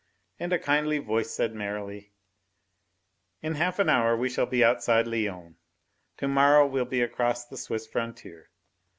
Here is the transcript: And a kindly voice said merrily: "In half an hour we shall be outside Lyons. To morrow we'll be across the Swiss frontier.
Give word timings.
And 0.39 0.51
a 0.51 0.57
kindly 0.57 0.97
voice 0.97 1.29
said 1.29 1.53
merrily: 1.53 2.11
"In 3.43 3.53
half 3.53 3.77
an 3.77 3.87
hour 3.87 4.17
we 4.17 4.29
shall 4.31 4.47
be 4.47 4.63
outside 4.63 5.05
Lyons. 5.05 5.57
To 6.17 6.27
morrow 6.27 6.65
we'll 6.65 6.85
be 6.85 7.01
across 7.03 7.45
the 7.45 7.55
Swiss 7.55 7.85
frontier. 7.85 8.49